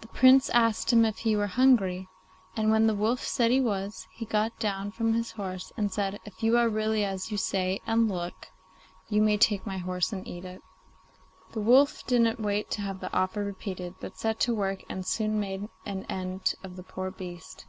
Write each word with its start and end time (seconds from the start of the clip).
The 0.00 0.08
Prince 0.08 0.48
asked 0.50 0.92
him 0.92 1.04
if 1.04 1.18
he 1.18 1.36
were 1.36 1.46
hungry, 1.46 2.08
and 2.56 2.72
when 2.72 2.88
the 2.88 2.94
wolf 2.96 3.22
said 3.22 3.52
he 3.52 3.60
was, 3.60 4.08
he 4.12 4.24
got 4.24 4.58
down 4.58 4.90
from 4.90 5.12
his 5.14 5.30
horse 5.30 5.72
and 5.76 5.92
said, 5.92 6.18
'If 6.24 6.42
you 6.42 6.58
are 6.58 6.68
really 6.68 7.04
as 7.04 7.30
you 7.30 7.36
say 7.36 7.80
and 7.86 8.08
look, 8.08 8.48
you 9.08 9.22
may 9.22 9.36
take 9.36 9.64
my 9.68 9.78
horse 9.78 10.12
and 10.12 10.26
eat 10.26 10.44
it.' 10.44 10.62
The 11.52 11.60
wolf 11.60 12.04
didn't 12.04 12.40
wait 12.40 12.68
to 12.72 12.80
have 12.82 12.98
the 12.98 13.12
offer 13.14 13.44
repeated, 13.44 13.94
but 14.00 14.18
set 14.18 14.40
to 14.40 14.52
work, 14.56 14.82
and 14.88 15.06
soon 15.06 15.38
made 15.38 15.68
an 15.86 16.04
end 16.08 16.54
of 16.64 16.74
the 16.74 16.82
poor 16.82 17.12
beast. 17.12 17.66